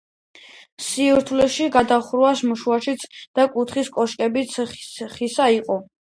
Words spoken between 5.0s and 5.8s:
ხისა იყო.